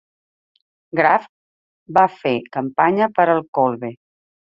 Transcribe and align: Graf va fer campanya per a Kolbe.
Graf 0.99 1.27
va 1.97 2.05
fer 2.13 2.31
campanya 2.57 3.09
per 3.19 3.27
a 3.35 3.37
Kolbe. 3.59 3.93